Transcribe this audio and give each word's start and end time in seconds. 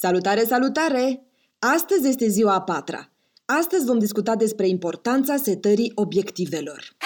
Salutare, 0.00 0.44
salutare! 0.44 1.26
Astăzi 1.58 2.08
este 2.08 2.28
ziua 2.28 2.54
a 2.54 2.60
patra. 2.60 3.12
Astăzi 3.44 3.84
vom 3.84 3.98
discuta 3.98 4.36
despre 4.36 4.68
importanța 4.68 5.36
setării 5.36 5.92
obiectivelor. 5.94 6.96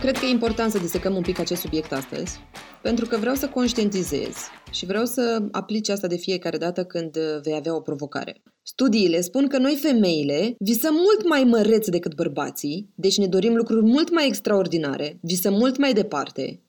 Cred 0.00 0.18
că 0.18 0.24
e 0.24 0.28
important 0.28 0.70
să 0.70 0.78
disecăm 0.78 1.16
un 1.16 1.22
pic 1.22 1.38
acest 1.38 1.60
subiect 1.60 1.92
astăzi, 1.92 2.38
pentru 2.82 3.06
că 3.06 3.16
vreau 3.16 3.34
să 3.34 3.48
conștientizez 3.48 4.34
și 4.70 4.86
vreau 4.86 5.04
să 5.04 5.42
aplici 5.50 5.88
asta 5.88 6.06
de 6.06 6.16
fiecare 6.16 6.56
dată 6.56 6.84
când 6.84 7.16
vei 7.42 7.54
avea 7.54 7.76
o 7.76 7.80
provocare. 7.80 8.42
Studiile 8.62 9.20
spun 9.20 9.46
că 9.46 9.58
noi 9.58 9.78
femeile 9.82 10.54
visăm 10.58 10.94
mult 10.94 11.28
mai 11.28 11.44
măreți 11.44 11.90
decât 11.90 12.14
bărbații, 12.14 12.92
deci 12.94 13.18
ne 13.18 13.26
dorim 13.26 13.54
lucruri 13.54 13.84
mult 13.84 14.10
mai 14.10 14.26
extraordinare, 14.26 15.18
visăm 15.22 15.52
mult 15.52 15.78
mai 15.78 15.92
departe, 15.92 16.63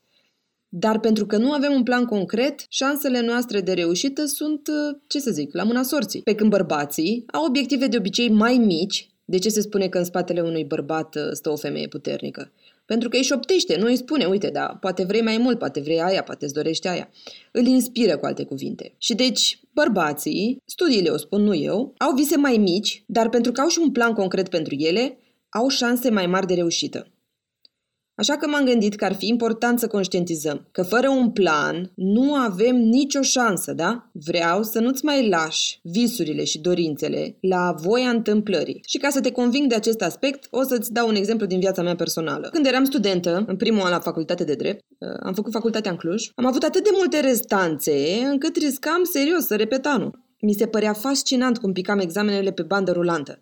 dar 0.78 1.00
pentru 1.00 1.26
că 1.26 1.38
nu 1.38 1.52
avem 1.52 1.74
un 1.74 1.84
plan 1.84 2.06
concret, 2.06 2.66
șansele 2.70 3.22
noastre 3.22 3.62
de 3.62 3.74
reușită 3.74 4.26
sunt, 4.26 4.70
ce 5.08 5.20
să 5.20 5.32
zic, 5.32 5.54
la 5.54 5.64
mâna 5.64 5.84
sorții. 5.84 6.22
Pe 6.22 6.36
când 6.36 6.50
bărbații 6.50 7.24
au 7.32 7.46
obiective 7.46 7.88
de 7.88 7.98
obicei 7.98 8.30
mai 8.30 8.58
mici, 8.58 9.10
de 9.26 9.38
ce 9.38 9.50
se 9.50 9.62
spune 9.62 9.88
că 9.88 9.98
în 9.98 10.04
spatele 10.04 10.42
unui 10.42 10.64
bărbat 10.64 11.18
stă 11.32 11.50
o 11.50 11.56
femeie 11.56 11.88
puternică? 11.88 12.52
Pentru 12.86 13.10
că 13.10 13.18
își 13.18 13.26
șoptește, 13.26 13.78
nu 13.78 13.86
îi 13.86 13.96
spune, 13.96 14.26
uite, 14.26 14.50
da, 14.50 14.78
poate 14.82 15.04
vrei 15.04 15.22
mai 15.22 15.38
mult, 15.38 15.58
poate 15.58 15.80
vrei 15.80 16.02
aia, 16.02 16.24
poate 16.24 16.46
îți 16.46 16.54
dorești 16.54 16.88
aia. 16.88 17.10
Îl 17.52 17.66
inspiră 17.66 18.18
cu 18.18 18.26
alte 18.26 18.44
cuvinte. 18.44 18.96
Și 18.98 19.16
deci, 19.16 19.60
bărbații, 19.74 20.62
studiile 20.66 21.10
o 21.10 21.18
spun, 21.18 21.42
nu 21.42 21.56
eu, 21.56 21.94
au 21.98 22.14
vise 22.16 22.38
mai 22.38 22.58
mici, 22.58 23.04
dar 23.08 23.30
pentru 23.30 23.52
că 23.52 23.62
au 23.62 23.68
și 23.68 23.80
un 23.82 23.92
plan 23.92 24.14
concret 24.14 24.50
pentru 24.50 24.76
ele, 24.76 25.18
au 25.50 25.68
șanse 25.68 26.10
mai 26.10 26.28
mari 26.28 26.48
de 26.48 26.54
reușită. 26.54 27.08
Așa 28.16 28.38
că 28.38 28.48
m-am 28.48 28.66
gândit 28.66 28.96
că 28.96 29.06
ar 29.06 29.14
fi 29.14 29.28
important 29.28 29.80
să 29.80 29.88
conștientizăm 29.88 30.68
că 30.72 30.84
fără 30.84 31.10
un 31.10 31.32
plan 31.32 31.92
nu 31.96 32.34
avem 32.34 32.76
nicio 32.76 33.22
șansă, 33.22 33.74
da? 33.74 34.10
Vreau 34.12 34.64
să 34.64 34.80
nu-ți 34.80 35.06
mai 35.06 35.30
lași 35.30 35.80
visurile 35.84 36.44
și 36.44 36.60
dorințele 36.60 37.38
la 37.40 37.76
voia 37.78 38.10
întâmplării. 38.10 38.84
Și 38.88 38.98
ca 38.98 39.10
să 39.10 39.22
te 39.22 39.32
conving 39.32 39.68
de 39.68 39.76
acest 39.76 40.02
aspect, 40.02 40.48
o 40.50 40.64
să-ți 40.64 40.94
dau 40.94 41.08
un 41.08 41.16
exemplu 41.16 41.46
din 41.46 41.60
viața 41.60 41.82
mea 41.82 41.96
personală. 41.96 42.50
Când 42.52 42.66
eram 42.66 42.84
studentă, 42.84 43.44
în 43.48 43.56
primul 43.56 43.82
an 43.82 43.92
la 43.92 44.00
facultate 44.00 44.44
de 44.44 44.56
drept, 44.56 44.84
uh, 44.98 45.10
am 45.24 45.34
făcut 45.34 45.52
facultatea 45.52 45.92
în 45.92 45.98
Cluj, 45.98 46.32
am 46.36 46.46
avut 46.46 46.64
atât 46.64 46.84
de 46.84 46.90
multe 46.98 47.20
restanțe 47.20 48.26
încât 48.32 48.56
riscam 48.56 49.04
serios 49.04 49.46
să 49.46 49.56
repet 49.56 49.86
anul. 49.86 50.24
Mi 50.40 50.54
se 50.54 50.66
părea 50.66 50.94
fascinant 50.94 51.58
cum 51.58 51.74
picam 51.74 52.00
examenele 52.00 52.52
pe 52.52 52.62
bandă 52.62 52.92
rulantă. 52.92 53.40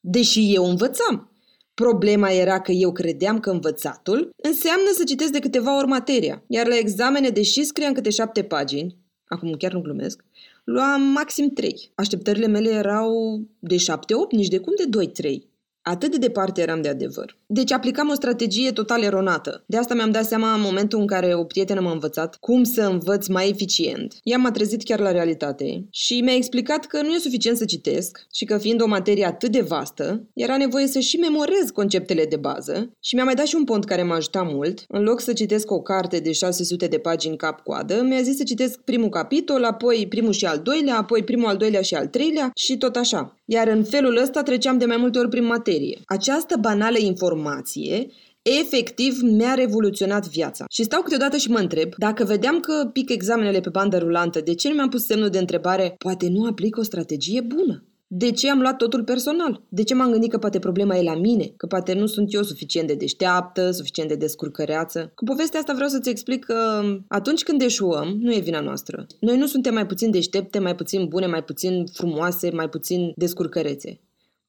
Deși 0.00 0.54
eu 0.54 0.64
învățam, 0.64 1.33
Problema 1.74 2.30
era 2.30 2.60
că 2.60 2.72
eu 2.72 2.92
credeam 2.92 3.40
că 3.40 3.50
învățatul 3.50 4.30
înseamnă 4.42 4.90
să 4.94 5.04
citesc 5.04 5.32
de 5.32 5.38
câteva 5.38 5.76
ori 5.76 5.86
materia, 5.86 6.44
iar 6.46 6.66
la 6.66 6.76
examene, 6.76 7.28
deși 7.28 7.64
scriam 7.64 7.92
câte 7.92 8.10
șapte 8.10 8.42
pagini, 8.42 8.96
acum 9.24 9.52
chiar 9.52 9.72
nu 9.72 9.80
glumesc, 9.80 10.24
luam 10.64 11.02
maxim 11.02 11.48
trei. 11.48 11.92
Așteptările 11.94 12.46
mele 12.46 12.70
erau 12.70 13.40
de 13.58 13.76
șapte-opt, 13.76 14.32
nici 14.32 14.48
de 14.48 14.58
cum 14.58 14.72
de 14.76 14.84
doi-trei. 14.84 15.48
Atât 15.86 16.10
de 16.10 16.16
departe 16.16 16.60
eram 16.60 16.82
de 16.82 16.88
adevăr. 16.88 17.36
Deci 17.46 17.72
aplicam 17.72 18.08
o 18.08 18.14
strategie 18.14 18.72
total 18.72 19.02
eronată. 19.02 19.64
De 19.66 19.76
asta 19.76 19.94
mi-am 19.94 20.10
dat 20.10 20.24
seama 20.24 20.54
în 20.54 20.60
momentul 20.60 21.00
în 21.00 21.06
care 21.06 21.34
o 21.34 21.44
prietenă 21.44 21.80
m-a 21.80 21.92
învățat 21.92 22.36
cum 22.36 22.64
să 22.64 22.82
învăț 22.82 23.26
mai 23.26 23.48
eficient. 23.48 24.18
Ea 24.22 24.38
m-a 24.38 24.50
trezit 24.50 24.82
chiar 24.82 25.00
la 25.00 25.10
realitate 25.10 25.86
și 25.90 26.20
mi-a 26.20 26.34
explicat 26.34 26.86
că 26.86 27.02
nu 27.02 27.14
e 27.14 27.18
suficient 27.18 27.56
să 27.56 27.64
citesc 27.64 28.26
și 28.34 28.44
că 28.44 28.58
fiind 28.58 28.82
o 28.82 28.86
materie 28.86 29.24
atât 29.24 29.50
de 29.50 29.60
vastă, 29.60 30.28
era 30.34 30.56
nevoie 30.56 30.86
să 30.86 30.98
și 30.98 31.16
memorez 31.16 31.70
conceptele 31.72 32.24
de 32.24 32.36
bază 32.36 32.96
și 33.00 33.14
mi-a 33.14 33.24
mai 33.24 33.34
dat 33.34 33.46
și 33.46 33.54
un 33.54 33.64
pont 33.64 33.84
care 33.84 34.02
m-a 34.02 34.14
ajutat 34.14 34.52
mult. 34.52 34.84
În 34.88 35.02
loc 35.02 35.20
să 35.20 35.32
citesc 35.32 35.70
o 35.70 35.80
carte 35.80 36.18
de 36.18 36.32
600 36.32 36.86
de 36.86 36.98
pagini 36.98 37.36
cap-coadă, 37.36 38.02
mi-a 38.02 38.22
zis 38.22 38.36
să 38.36 38.42
citesc 38.42 38.80
primul 38.80 39.08
capitol, 39.08 39.64
apoi 39.64 40.06
primul 40.08 40.32
și 40.32 40.44
al 40.44 40.58
doilea, 40.58 40.96
apoi 40.96 41.22
primul, 41.22 41.48
al 41.48 41.56
doilea 41.56 41.82
și 41.82 41.94
al 41.94 42.06
treilea 42.06 42.50
și 42.54 42.76
tot 42.76 42.96
așa. 42.96 43.34
Iar 43.44 43.68
în 43.68 43.84
felul 43.84 44.16
ăsta 44.16 44.42
treceam 44.42 44.78
de 44.78 44.84
mai 44.84 44.96
multe 44.96 45.18
ori 45.18 45.28
prin 45.28 45.44
materie. 45.44 45.72
Această 46.06 46.56
banală 46.60 46.98
informație 46.98 48.06
efectiv 48.42 49.20
mi-a 49.22 49.54
revoluționat 49.54 50.28
viața. 50.28 50.64
Și 50.70 50.82
stau 50.82 51.02
câteodată 51.02 51.36
și 51.36 51.50
mă 51.50 51.58
întreb, 51.58 51.94
dacă 51.96 52.24
vedeam 52.24 52.60
că 52.60 52.90
pic 52.92 53.10
examenele 53.10 53.60
pe 53.60 53.68
bandă 53.68 53.98
rulantă, 53.98 54.40
de 54.40 54.54
ce 54.54 54.68
nu 54.68 54.74
mi-am 54.74 54.88
pus 54.88 55.04
semnul 55.04 55.28
de 55.28 55.38
întrebare, 55.38 55.94
poate 55.98 56.28
nu 56.28 56.46
aplic 56.46 56.76
o 56.76 56.82
strategie 56.82 57.40
bună? 57.40 57.84
De 58.06 58.30
ce 58.30 58.50
am 58.50 58.60
luat 58.60 58.76
totul 58.76 59.04
personal? 59.04 59.62
De 59.68 59.82
ce 59.82 59.94
m-am 59.94 60.10
gândit 60.10 60.30
că 60.30 60.38
poate 60.38 60.58
problema 60.58 60.96
e 60.96 61.02
la 61.02 61.14
mine? 61.16 61.52
Că 61.56 61.66
poate 61.66 61.94
nu 61.94 62.06
sunt 62.06 62.34
eu 62.34 62.42
suficient 62.42 62.88
de 62.88 62.94
deșteaptă, 62.94 63.70
suficient 63.70 64.08
de 64.08 64.14
descurcăreață? 64.14 65.12
Cu 65.14 65.24
povestea 65.24 65.60
asta 65.60 65.72
vreau 65.72 65.88
să-ți 65.88 66.08
explic 66.08 66.44
că 66.44 66.82
atunci 67.08 67.42
când 67.42 67.62
eșuăm, 67.62 68.16
nu 68.20 68.34
e 68.34 68.40
vina 68.40 68.60
noastră. 68.60 69.06
Noi 69.20 69.36
nu 69.36 69.46
suntem 69.46 69.74
mai 69.74 69.86
puțin 69.86 70.10
deștepte, 70.10 70.58
mai 70.58 70.74
puțin 70.74 71.06
bune, 71.08 71.26
mai 71.26 71.44
puțin 71.44 71.84
frumoase, 71.92 72.50
mai 72.50 72.68
puțin 72.68 73.12
descurcărețe. 73.16 74.00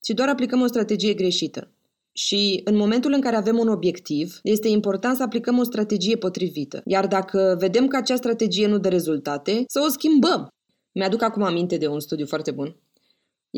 Ci 0.06 0.14
doar 0.14 0.30
aplicăm 0.30 0.62
o 0.62 0.68
strategie 0.68 1.14
greșită. 1.14 1.72
Și 2.12 2.62
în 2.64 2.76
momentul 2.76 3.14
în 3.14 3.22
care 3.22 3.36
avem 3.36 3.58
un 3.58 3.68
obiectiv, 3.68 4.40
este 4.44 4.68
important 4.68 5.16
să 5.16 5.24
aplicăm 5.24 5.58
o 5.58 5.64
strategie 5.64 6.16
potrivită. 6.16 6.82
Iar 6.86 7.08
dacă 7.08 7.56
vedem 7.60 7.88
că 7.88 7.98
acea 7.98 8.16
strategie 8.16 8.68
nu 8.68 8.78
dă 8.78 8.90
rezultate, 8.90 9.64
să 9.68 9.84
o 9.86 9.90
schimbăm. 9.90 10.48
Mi-aduc 10.92 11.22
acum 11.22 11.44
aminte 11.44 11.78
de 11.78 11.88
un 11.88 12.00
studiu 12.00 12.26
foarte 12.26 12.52
bun 12.52 12.76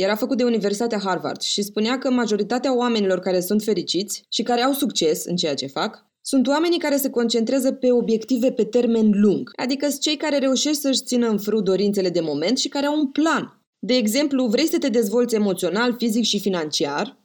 era 0.04 0.16
făcut 0.16 0.38
de 0.38 0.44
Universitatea 0.44 1.00
Harvard 1.04 1.42
și 1.42 1.62
spunea 1.62 1.98
că 1.98 2.10
majoritatea 2.10 2.76
oamenilor 2.76 3.20
care 3.20 3.40
sunt 3.40 3.64
fericiți 3.64 4.24
și 4.30 4.44
care 4.44 4.62
au 4.62 4.72
succes 4.72 5.26
în 5.26 5.36
ceea 5.36 5.54
ce 5.54 5.68
fac 5.68 6.06
sunt 6.22 6.48
oamenii 6.48 6.80
care 6.80 6.98
se 6.98 7.10
concentrează 7.10 7.72
pe 7.72 7.92
obiective 7.92 8.52
pe 8.52 8.64
termen 8.64 9.10
lung, 9.14 9.52
adică 9.56 9.88
sunt 9.88 10.02
cei 10.02 10.16
care 10.16 10.38
reușesc 10.38 10.82
să-și 10.82 11.04
țină 11.04 11.28
în 11.28 11.38
frâu 11.38 11.62
dorințele 11.62 12.10
de 12.10 12.20
moment 12.20 12.58
și 12.58 12.68
care 12.68 12.86
au 12.86 13.00
un 13.00 13.08
plan. 13.08 13.62
De 13.88 13.96
exemplu, 13.96 14.46
vrei 14.46 14.68
să 14.68 14.78
te 14.78 14.90
dezvolți 14.90 15.36
emoțional, 15.36 15.96
fizic 15.98 16.24
și 16.24 16.40
financiar 16.40 17.18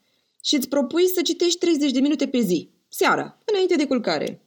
și 0.43 0.55
îți 0.55 0.69
propui 0.69 1.07
să 1.07 1.23
citești 1.23 1.59
30 1.59 1.91
de 1.91 2.01
minute 2.01 2.29
pe 2.29 2.41
zi, 2.41 2.71
seara, 2.89 3.39
înainte 3.45 3.77
de 3.77 3.87
culcare. 3.87 4.43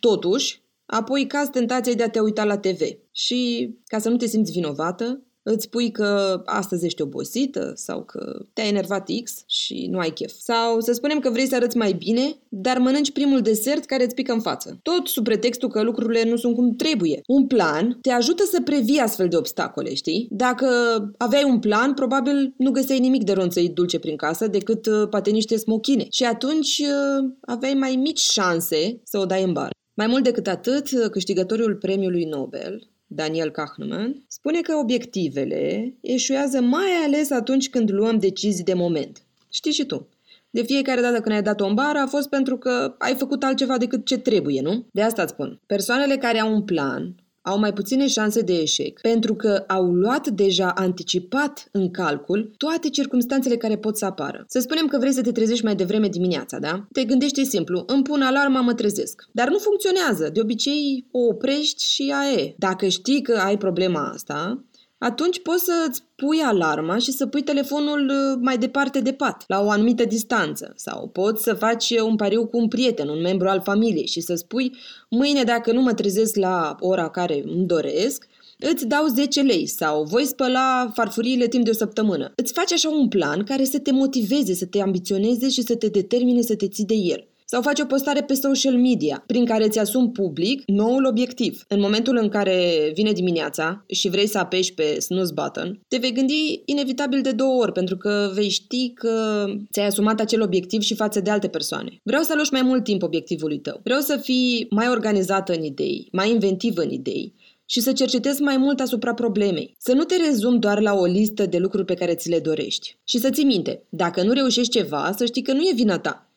Totuși, 0.00 0.62
apoi 0.86 1.26
caz 1.26 1.48
tentației 1.48 1.94
de 1.94 2.02
a 2.02 2.10
te 2.10 2.20
uita 2.20 2.44
la 2.44 2.58
TV 2.58 2.80
și, 3.12 3.70
ca 3.86 3.98
să 3.98 4.08
nu 4.08 4.16
te 4.16 4.26
simți 4.26 4.52
vinovată, 4.52 5.26
îți 5.50 5.64
spui 5.64 5.90
că 5.90 6.42
astăzi 6.44 6.84
ești 6.84 7.02
obosită 7.02 7.72
sau 7.74 8.02
că 8.02 8.38
te-ai 8.52 8.68
enervat 8.68 9.08
X 9.22 9.42
și 9.46 9.86
nu 9.90 9.98
ai 9.98 10.10
chef. 10.10 10.32
Sau 10.38 10.80
să 10.80 10.92
spunem 10.92 11.18
că 11.18 11.30
vrei 11.30 11.46
să 11.46 11.54
arăți 11.54 11.76
mai 11.76 11.92
bine, 11.92 12.36
dar 12.48 12.78
mănânci 12.78 13.12
primul 13.12 13.40
desert 13.40 13.84
care 13.84 14.04
îți 14.04 14.14
pică 14.14 14.32
în 14.32 14.40
față. 14.40 14.78
Tot 14.82 15.06
sub 15.06 15.24
pretextul 15.24 15.68
că 15.68 15.82
lucrurile 15.82 16.30
nu 16.30 16.36
sunt 16.36 16.54
cum 16.54 16.76
trebuie. 16.76 17.20
Un 17.26 17.46
plan 17.46 17.98
te 18.00 18.10
ajută 18.10 18.44
să 18.50 18.60
previi 18.60 18.98
astfel 18.98 19.28
de 19.28 19.36
obstacole, 19.36 19.94
știi? 19.94 20.28
Dacă 20.30 20.68
aveai 21.16 21.44
un 21.44 21.58
plan, 21.58 21.94
probabil 21.94 22.54
nu 22.56 22.70
găseai 22.70 22.98
nimic 22.98 23.24
de 23.24 23.32
ronțăit 23.32 23.74
dulce 23.74 23.98
prin 23.98 24.16
casă 24.16 24.46
decât 24.46 24.86
uh, 24.86 25.08
poate 25.10 25.30
niște 25.30 25.56
smochine. 25.56 26.06
Și 26.10 26.24
atunci 26.24 26.78
uh, 26.78 27.30
aveai 27.40 27.74
mai 27.74 27.96
mici 27.96 28.20
șanse 28.20 29.00
să 29.04 29.18
o 29.18 29.24
dai 29.24 29.42
în 29.42 29.52
bar. 29.52 29.70
Mai 29.94 30.06
mult 30.06 30.24
decât 30.24 30.46
atât, 30.46 30.88
câștigătorul 31.10 31.76
premiului 31.76 32.24
Nobel, 32.24 32.88
Daniel 33.10 33.50
Kahneman, 33.50 34.24
spune 34.26 34.60
că 34.60 34.76
obiectivele 34.76 35.94
eșuează 36.00 36.60
mai 36.60 36.90
ales 37.04 37.30
atunci 37.30 37.68
când 37.68 37.90
luăm 37.90 38.18
decizii 38.18 38.64
de 38.64 38.74
moment. 38.74 39.22
Știi 39.50 39.72
și 39.72 39.84
tu. 39.84 40.08
De 40.50 40.62
fiecare 40.62 41.00
dată 41.00 41.20
când 41.20 41.34
ai 41.34 41.42
dat 41.42 41.60
o 41.60 41.74
bară 41.74 41.98
a 41.98 42.06
fost 42.06 42.28
pentru 42.28 42.56
că 42.56 42.94
ai 42.98 43.14
făcut 43.14 43.42
altceva 43.42 43.78
decât 43.78 44.04
ce 44.04 44.18
trebuie, 44.18 44.60
nu? 44.60 44.86
De 44.92 45.02
asta 45.02 45.22
îți 45.22 45.32
spun. 45.32 45.60
Persoanele 45.66 46.16
care 46.16 46.40
au 46.40 46.52
un 46.52 46.62
plan, 46.62 47.14
au 47.48 47.58
mai 47.58 47.72
puține 47.72 48.06
șanse 48.06 48.40
de 48.40 48.52
eșec, 48.52 49.00
pentru 49.00 49.34
că 49.34 49.64
au 49.66 49.84
luat 49.84 50.28
deja 50.28 50.68
anticipat 50.68 51.68
în 51.72 51.90
calcul 51.90 52.50
toate 52.56 52.88
circumstanțele 52.88 53.56
care 53.56 53.76
pot 53.76 53.96
să 53.96 54.04
apară. 54.04 54.44
Să 54.48 54.58
spunem 54.58 54.86
că 54.86 54.98
vrei 54.98 55.12
să 55.12 55.22
te 55.22 55.32
trezești 55.32 55.64
mai 55.64 55.74
devreme 55.74 56.08
dimineața, 56.08 56.58
da? 56.58 56.86
Te 56.92 57.04
gândești 57.04 57.44
simplu, 57.44 57.84
îmi 57.86 58.02
pun 58.02 58.22
alarma, 58.22 58.60
mă 58.60 58.74
trezesc. 58.74 59.28
Dar 59.32 59.48
nu 59.48 59.58
funcționează. 59.58 60.30
De 60.32 60.40
obicei 60.40 61.06
o 61.10 61.18
oprești 61.18 61.84
și 61.84 62.14
a 62.14 62.40
e. 62.40 62.54
Dacă 62.58 62.86
știi 62.88 63.22
că 63.22 63.40
ai 63.44 63.58
problema 63.58 64.10
asta, 64.14 64.64
atunci 64.98 65.42
poți 65.42 65.64
să 65.64 65.86
îți 65.88 66.02
pui 66.14 66.38
alarma 66.38 66.98
și 66.98 67.12
să 67.12 67.26
pui 67.26 67.42
telefonul 67.42 68.08
uh, 68.08 68.38
mai 68.40 68.58
departe 68.58 69.00
de 69.00 69.12
pat, 69.12 69.44
la 69.46 69.60
o 69.60 69.70
anumită 69.70 70.04
distanță. 70.04 70.72
Sau 70.76 71.08
poți 71.08 71.42
să 71.42 71.54
faci 71.54 71.90
un 71.90 72.16
pariu 72.16 72.46
cu 72.46 72.58
un 72.58 72.68
prieten, 72.68 73.08
un 73.08 73.20
membru 73.20 73.48
al 73.48 73.60
familiei 73.60 74.06
și 74.06 74.20
să 74.20 74.34
spui 74.34 74.76
mâine 75.10 75.42
dacă 75.42 75.72
nu 75.72 75.80
mă 75.80 75.94
trezesc 75.94 76.36
la 76.36 76.76
ora 76.80 77.10
care 77.10 77.42
îmi 77.44 77.66
doresc, 77.66 78.26
îți 78.58 78.86
dau 78.86 79.06
10 79.06 79.40
lei 79.40 79.66
sau 79.66 80.02
voi 80.02 80.24
spăla 80.24 80.90
farfuriile 80.94 81.48
timp 81.48 81.64
de 81.64 81.70
o 81.70 81.74
săptămână. 81.74 82.32
Îți 82.36 82.52
faci 82.52 82.72
așa 82.72 82.88
un 82.88 83.08
plan 83.08 83.44
care 83.44 83.64
să 83.64 83.78
te 83.78 83.92
motiveze, 83.92 84.54
să 84.54 84.66
te 84.66 84.80
ambiționeze 84.80 85.48
și 85.48 85.62
să 85.62 85.76
te 85.76 85.88
determine 85.88 86.40
să 86.40 86.56
te 86.56 86.68
ții 86.68 86.84
de 86.84 86.94
el. 86.94 87.28
Sau 87.50 87.62
faci 87.62 87.80
o 87.80 87.84
postare 87.84 88.22
pe 88.22 88.34
social 88.34 88.76
media, 88.76 89.24
prin 89.26 89.44
care 89.44 89.64
îți 89.64 89.78
asumi 89.78 90.10
public 90.10 90.62
noul 90.66 91.04
obiectiv. 91.04 91.64
În 91.68 91.80
momentul 91.80 92.16
în 92.16 92.28
care 92.28 92.90
vine 92.94 93.12
dimineața 93.12 93.84
și 93.86 94.08
vrei 94.08 94.26
să 94.26 94.38
apeși 94.38 94.74
pe 94.74 95.00
snooze 95.00 95.32
button, 95.34 95.80
te 95.88 95.96
vei 95.96 96.12
gândi 96.12 96.62
inevitabil 96.64 97.20
de 97.22 97.32
două 97.32 97.62
ori, 97.62 97.72
pentru 97.72 97.96
că 97.96 98.30
vei 98.34 98.48
ști 98.48 98.92
că 98.94 99.44
ți-ai 99.72 99.86
asumat 99.86 100.20
acel 100.20 100.42
obiectiv 100.42 100.80
și 100.80 100.94
față 100.94 101.20
de 101.20 101.30
alte 101.30 101.48
persoane. 101.48 102.00
Vreau 102.02 102.22
să 102.22 102.32
aloși 102.32 102.52
mai 102.52 102.62
mult 102.62 102.84
timp 102.84 103.02
obiectivului 103.02 103.58
tău. 103.58 103.80
Vreau 103.84 104.00
să 104.00 104.16
fii 104.16 104.66
mai 104.70 104.88
organizată 104.88 105.52
în 105.52 105.62
idei, 105.62 106.08
mai 106.12 106.30
inventivă 106.30 106.82
în 106.82 106.90
idei, 106.90 107.34
și 107.66 107.80
să 107.80 107.92
cercetezi 107.92 108.42
mai 108.42 108.56
mult 108.56 108.80
asupra 108.80 109.14
problemei. 109.14 109.74
Să 109.78 109.92
nu 109.92 110.02
te 110.02 110.16
rezum 110.16 110.58
doar 110.58 110.80
la 110.80 110.94
o 110.94 111.04
listă 111.04 111.46
de 111.46 111.58
lucruri 111.58 111.84
pe 111.84 111.94
care 111.94 112.14
ți 112.14 112.28
le 112.28 112.38
dorești. 112.38 112.96
Și 113.04 113.18
să 113.18 113.30
ții 113.30 113.44
minte, 113.44 113.82
dacă 113.88 114.22
nu 114.22 114.32
reușești 114.32 114.78
ceva, 114.78 115.12
să 115.16 115.24
știi 115.24 115.42
că 115.42 115.52
nu 115.52 115.60
e 115.60 115.72
vina 115.74 115.98
ta. 115.98 116.27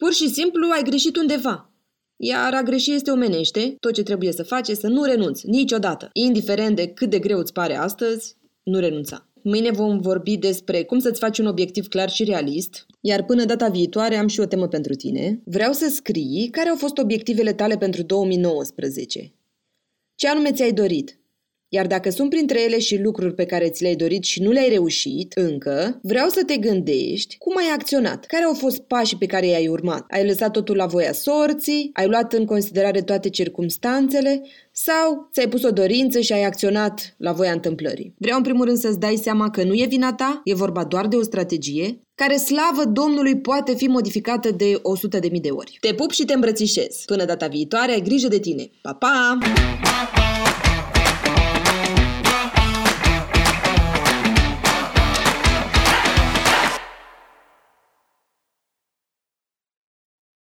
Pur 0.00 0.12
și 0.12 0.28
simplu 0.28 0.70
ai 0.70 0.82
greșit 0.82 1.16
undeva. 1.16 1.72
Iar 2.16 2.54
a 2.54 2.62
greși 2.62 2.92
este 2.92 3.10
omenește, 3.10 3.76
tot 3.80 3.92
ce 3.92 4.02
trebuie 4.02 4.32
să 4.32 4.42
faci 4.42 4.68
este 4.68 4.86
să 4.86 4.92
nu 4.92 5.02
renunți, 5.02 5.46
niciodată. 5.46 6.10
Indiferent 6.12 6.76
de 6.76 6.86
cât 6.86 7.10
de 7.10 7.18
greu 7.18 7.38
îți 7.38 7.52
pare 7.52 7.76
astăzi, 7.76 8.36
nu 8.62 8.78
renunța. 8.78 9.28
Mâine 9.42 9.70
vom 9.70 9.98
vorbi 9.98 10.36
despre 10.36 10.84
cum 10.84 10.98
să-ți 10.98 11.18
faci 11.18 11.38
un 11.38 11.46
obiectiv 11.46 11.88
clar 11.88 12.10
și 12.10 12.24
realist, 12.24 12.86
iar 13.00 13.24
până 13.24 13.44
data 13.44 13.68
viitoare 13.68 14.16
am 14.16 14.26
și 14.26 14.40
o 14.40 14.46
temă 14.46 14.68
pentru 14.68 14.94
tine. 14.94 15.42
Vreau 15.44 15.72
să 15.72 15.88
scrii 15.88 16.48
care 16.50 16.68
au 16.68 16.76
fost 16.76 16.98
obiectivele 16.98 17.52
tale 17.52 17.76
pentru 17.76 18.02
2019. 18.02 19.34
Ce 20.14 20.28
anume 20.28 20.52
ți-ai 20.52 20.72
dorit? 20.72 21.19
Iar 21.72 21.86
dacă 21.86 22.10
sunt 22.10 22.30
printre 22.30 22.62
ele 22.62 22.78
și 22.78 23.00
lucruri 23.00 23.34
pe 23.34 23.44
care 23.44 23.68
ți 23.68 23.82
le-ai 23.82 23.94
dorit 23.94 24.24
și 24.24 24.42
nu 24.42 24.50
le-ai 24.50 24.68
reușit 24.68 25.32
încă, 25.32 25.98
vreau 26.02 26.28
să 26.28 26.44
te 26.44 26.56
gândești 26.56 27.36
cum 27.38 27.56
ai 27.56 27.70
acționat, 27.74 28.24
care 28.24 28.44
au 28.44 28.54
fost 28.54 28.80
pașii 28.80 29.16
pe 29.16 29.26
care 29.26 29.46
i-ai 29.46 29.68
urmat. 29.68 30.04
Ai 30.08 30.26
lăsat 30.26 30.50
totul 30.50 30.76
la 30.76 30.86
voia 30.86 31.12
sorții, 31.12 31.90
ai 31.92 32.06
luat 32.06 32.32
în 32.32 32.44
considerare 32.44 33.02
toate 33.02 33.28
circumstanțele 33.28 34.42
sau 34.72 35.28
ți-ai 35.32 35.48
pus 35.48 35.62
o 35.62 35.70
dorință 35.70 36.20
și 36.20 36.32
ai 36.32 36.44
acționat 36.44 37.14
la 37.18 37.32
voia 37.32 37.52
întâmplării. 37.52 38.14
Vreau 38.18 38.36
în 38.36 38.42
primul 38.42 38.64
rând 38.64 38.78
să-ți 38.78 38.98
dai 38.98 39.16
seama 39.22 39.50
că 39.50 39.62
nu 39.62 39.74
e 39.74 39.86
vina 39.88 40.12
ta, 40.12 40.40
e 40.44 40.54
vorba 40.54 40.84
doar 40.84 41.06
de 41.06 41.16
o 41.16 41.22
strategie, 41.22 42.00
care, 42.14 42.36
slavă 42.36 42.84
Domnului, 42.84 43.36
poate 43.36 43.74
fi 43.74 43.86
modificată 43.86 44.50
de 44.50 44.80
100.000 45.30 45.40
de 45.40 45.50
ori. 45.50 45.76
Te 45.80 45.94
pup 45.94 46.10
și 46.10 46.24
te 46.24 46.32
îmbrățișez. 46.32 47.02
Până 47.06 47.24
data 47.24 47.46
viitoare, 47.46 47.92
ai 47.92 48.02
grijă 48.02 48.28
de 48.28 48.38
tine. 48.38 48.70
Pa, 48.82 48.94
pa! 48.94 49.38